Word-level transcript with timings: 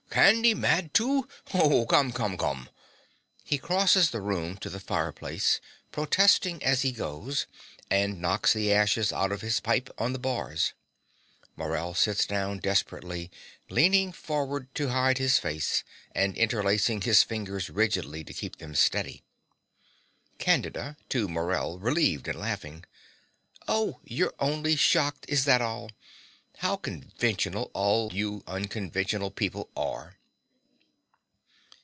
Candy 0.11 0.53
mad 0.53 0.93
too! 0.93 1.25
Oh, 1.53 1.85
come, 1.85 2.11
come, 2.11 2.35
come! 2.37 2.67
(He 3.45 3.57
crosses 3.57 4.09
the 4.11 4.19
room 4.19 4.57
to 4.57 4.69
the 4.69 4.81
fireplace, 4.81 5.61
protesting 5.89 6.61
as 6.61 6.81
he 6.81 6.91
goes, 6.91 7.47
and 7.89 8.19
knocks 8.19 8.51
the 8.51 8.73
ashes 8.73 9.13
out 9.13 9.31
of 9.31 9.39
his 9.39 9.61
pipe 9.61 9.89
on 9.97 10.11
the 10.11 10.19
bars. 10.19 10.73
Morell 11.55 11.93
sits 11.93 12.25
down 12.25 12.57
desperately, 12.59 13.31
leaning 13.69 14.11
forward 14.11 14.75
to 14.75 14.89
hide 14.89 15.17
his 15.17 15.39
face, 15.39 15.85
and 16.13 16.35
interlacing 16.35 16.99
his 17.03 17.23
fingers 17.23 17.69
rigidly 17.69 18.21
to 18.25 18.33
keep 18.33 18.57
them 18.57 18.75
steady.) 18.75 19.23
CANDIDA 20.39 20.97
(to 21.07 21.29
Morell, 21.29 21.79
relieved 21.79 22.27
and 22.27 22.37
laughing). 22.37 22.83
Oh, 23.65 24.01
you're 24.03 24.33
only 24.39 24.75
shocked! 24.75 25.23
Is 25.29 25.45
that 25.45 25.61
all? 25.61 25.89
How 26.57 26.75
conventional 26.75 27.71
all 27.73 28.13
you 28.13 28.43
unconventional 28.45 29.31
people 29.31 29.71
are! 29.75 30.17